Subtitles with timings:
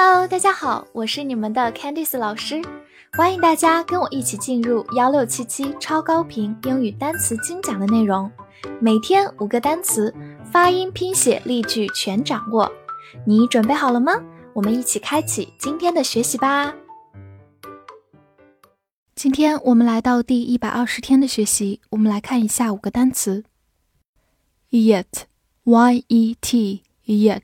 [0.00, 2.62] Hello，大家好，我是你们的 Candice 老师，
[3.14, 8.30] 欢迎大家跟我一起进入幺六七七超高频英语单词精讲的内容，
[8.80, 10.14] 每天五个单词，
[10.52, 12.70] 发音、拼写、例句全掌握，
[13.26, 14.12] 你准备好了吗？
[14.52, 16.72] 我们一起开启今天的学习吧。
[19.16, 23.42] 今天我们来到第一百二十天的学习，我们来看一下五个单词。
[24.70, 27.42] Yet，y e t，yet，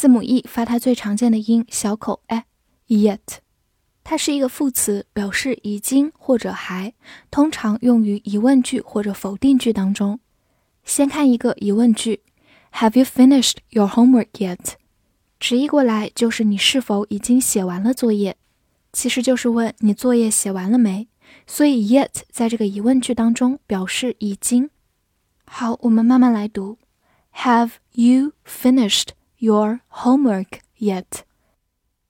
[0.00, 3.18] 字母 e 发它最常见的音小口 e，yet，
[4.02, 6.94] 它是一个副词，表示已经或者还，
[7.30, 10.18] 通常用于疑问句或者否定句当中。
[10.84, 12.22] 先看一个疑问句
[12.72, 14.76] ：Have you finished your homework yet？
[15.38, 18.38] 直译过来就是你是否已经写完了作业。
[18.94, 21.08] 其实就是问你作业写完了没，
[21.46, 24.70] 所以 yet 在这个疑问句当中表示已经。
[25.44, 26.78] 好，我们慢慢来读。
[27.34, 29.08] Have you finished
[29.40, 31.24] your homework yet?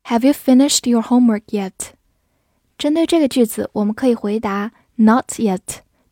[0.04, 1.92] Have you finished your homework yet?
[2.76, 5.60] 针对这个句子，我们可以回答 Not yet，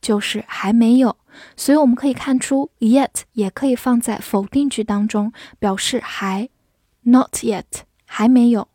[0.00, 1.16] 就是还没有。
[1.56, 6.48] 所以我们可以看出 yet 也可以放在否定句当中，表示还。
[7.02, 7.64] Not yet，
[8.04, 8.68] 还没有。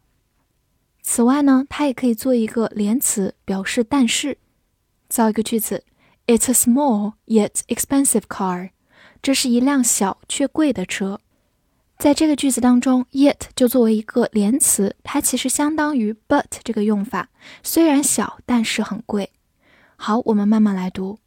[1.02, 4.38] 此外呢，它也可以做一个连词，表示但是。
[5.10, 5.84] 造一个句子
[6.26, 8.72] ：It's a small yet expensive car。
[9.22, 11.20] 这是一辆小却贵的车。
[12.03, 17.29] 在这个句子当中，yet 就作为一个连词，它其实相当于 but 这个用法。
[17.63, 19.33] 虽然小，但是很贵。
[19.97, 21.19] 好，我们慢慢来读：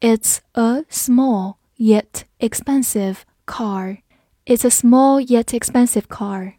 [0.00, 6.54] It's a small yet expensive car。It's a small yet expensive car.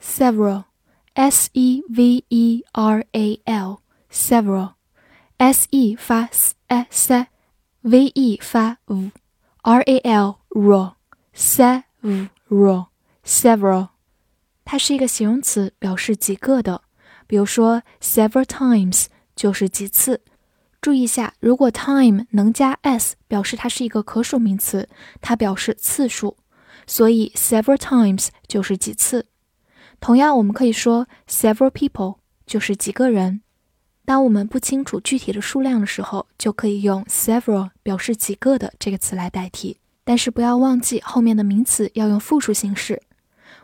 [0.00, 0.64] Several
[1.14, 6.28] S E V E R A L，several，S E 发
[6.68, 10.38] s，V E 发 v，R A L
[12.49, 12.87] rule
[13.25, 13.89] several
[14.65, 16.83] 它是一个形容词，表示几个的。
[17.25, 19.05] 比如说，several times
[19.35, 20.21] 就是几次。
[20.81, 24.87] 注意一下，如果 time 能加 s，表示它是一个可数名词，
[25.21, 26.37] 它表示次数，
[26.87, 29.27] 所以 several times 就是几次。
[29.99, 33.41] 同样，我们可以说 several people 就是几个人。
[34.05, 39.77] 当我们不清楚具体的数量的时候，就可以用 several 表示几个的这个词来代替。
[40.08, 43.02] 但是不要忘记后面的名词要用复数形式。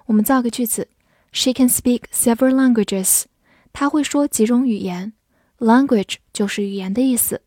[0.07, 0.89] 我们造个句子：
[1.33, 3.25] She can speak several languages。
[3.73, 5.13] 她会说几种语言。
[5.59, 7.43] Language 就是语言的意思。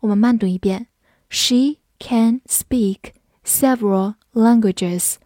[0.00, 0.86] 我们慢读一遍：
[1.28, 3.12] She can speak
[3.44, 5.16] several languages.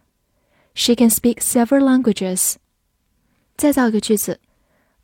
[0.75, 2.55] She can speak several languages.
[3.55, 4.39] 再造一个句子，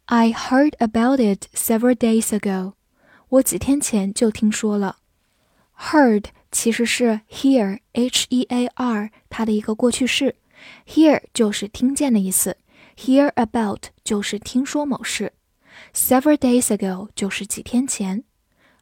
[0.05, 2.73] I heard about it several days ago。
[3.29, 4.97] 我几天前就听说了。
[5.75, 10.35] Heard 其实是 hear，h e a r，它的一个过去式。
[10.87, 12.57] Hear 就是听见的意思，
[12.95, 15.33] hear about 就是听说某事。
[15.93, 18.23] Several days ago 就是几天前。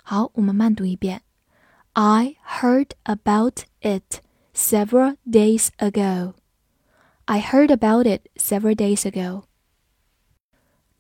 [0.03, 1.21] 好，我们慢读一遍。
[1.93, 4.21] I heard about it
[4.53, 6.33] several days ago.
[7.25, 9.43] I heard about it several days ago.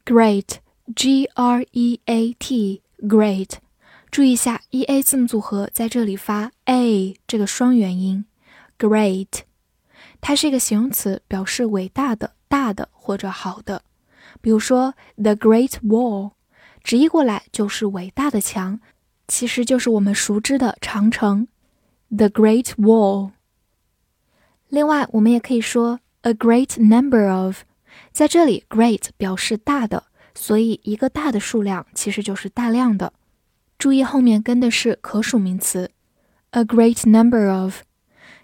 [0.05, 0.59] Great,
[0.95, 3.59] G R E A T, great。
[4.10, 8.24] 注意一下，E A 字母组合在这里发 a 这个双元音
[8.78, 9.28] ，great。
[10.20, 13.82] 它是一个形容词，表示伟大的、大的或者好的。
[14.40, 16.32] 比如说，the Great Wall，
[16.82, 18.80] 直译过来就是伟大的墙，
[19.28, 21.48] 其实就是我们熟知的长城
[22.08, 23.32] ，the Great Wall。
[24.68, 27.62] 另外，我们也可以说 a great number of。
[28.12, 33.12] 在这里，great 表示大的，所以一个大的数量其实就是大量的。
[33.78, 35.90] 注意后面跟的是可数名词
[36.50, 37.82] ，a great number of。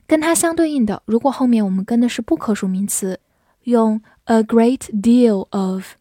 [0.06, 3.18] 跟它相对应的，如果后面我们跟的是不可数名词，
[3.62, 5.94] 用 a great deal of，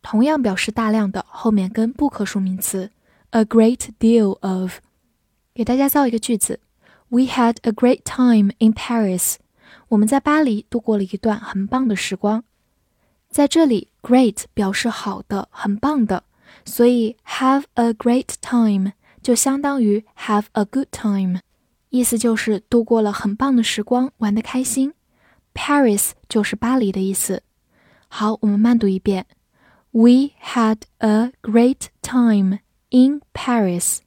[0.00, 2.90] 同样表示大量的，后面跟不可数名词
[3.30, 4.78] ，a great deal of。
[5.54, 6.60] 给大家造一个句子
[7.08, 9.36] ：We had a great time in Paris。
[9.88, 12.44] 我们在巴黎度过了一段很棒的时光。
[13.28, 16.22] 在这里，great 表示好的、很棒的，
[16.65, 21.39] 所以 have a great time 就相当于 have a good time，
[21.89, 24.93] 意思就是度过了很棒的时光，玩得开心。
[25.53, 27.43] Paris 就是巴黎的意思。
[28.07, 29.25] 好，我们慢读一遍：
[29.91, 32.59] We had a great time
[32.89, 33.99] in Paris.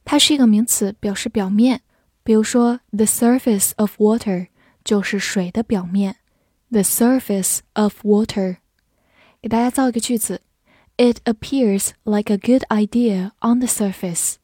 [0.04, 1.82] 它是一个名词，表示表面。
[2.22, 4.48] 比如说，the surface of water
[4.84, 6.16] 就是水的表面。
[6.70, 8.58] the surface of water。
[9.42, 10.42] 给大家造一个句子
[10.96, 14.34] ：It appears like a good idea on the surface。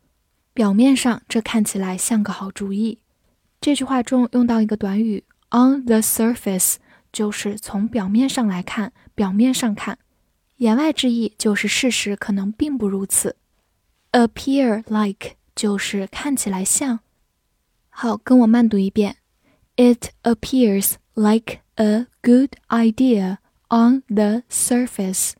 [0.52, 3.00] 表面上这看起来像个好主意。
[3.60, 6.76] 这句话中用到一个短语 on the surface，
[7.12, 9.98] 就是从表面上来看，表面上看。
[10.56, 13.36] 言外之意就是事实可能并不如此。
[14.12, 15.36] appear like。
[15.56, 17.00] 就是看起来像。
[17.88, 19.16] 好，跟我慢读一遍。
[19.76, 23.38] It appears like a good idea
[23.68, 25.32] on the surface.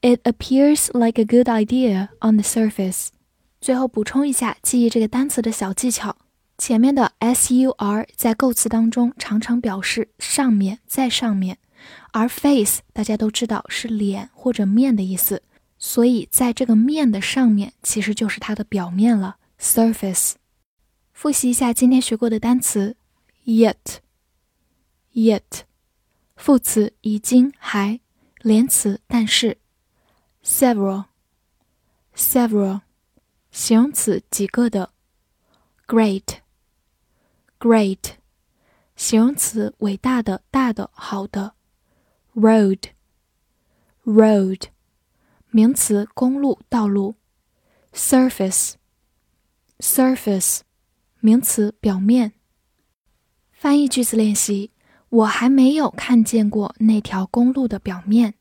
[0.00, 3.08] It appears like a good idea on the surface.
[3.60, 6.16] 最后补充一下记忆这个单词的小技巧：
[6.56, 11.58] 前面的 s u r 在构词当中常常表示上面，在上面，
[12.12, 15.42] 而 face 大家都知道是脸或者面的意思。
[15.80, 20.32] 所以，在这个面的上面，其实就是它的表面了，surface。
[21.12, 22.96] 复习一下今天学过的单词
[23.44, 24.00] ：yet，yet，
[26.36, 28.00] 副词已经还，
[28.42, 29.58] 连词但是
[30.44, 32.80] ；several，several，
[33.52, 34.90] 形容词几个的
[35.86, 37.98] ；great，great，
[38.96, 41.54] 形容词伟大的、大的、好的
[42.34, 44.62] ；road，road。
[45.58, 47.16] 名词：公路、道路。
[47.92, 50.60] surface，surface，
[51.18, 52.34] 名词：表面。
[53.50, 54.70] 翻译句子练习：
[55.08, 58.34] 我还没有看见过那条公路的表面。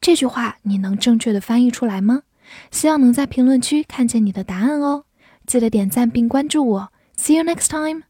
[0.00, 2.22] 这句话你能正确的翻译出来吗？
[2.70, 5.06] 希望能在评论区看见你的答案哦。
[5.44, 6.92] 记得点赞并关注我。
[7.16, 8.09] See you next time.